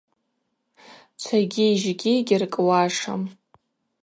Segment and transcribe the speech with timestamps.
[1.21, 3.21] Чвагьи жьгьи гьыркӏуашым.